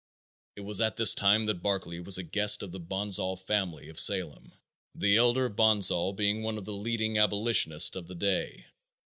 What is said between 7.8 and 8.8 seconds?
of that day.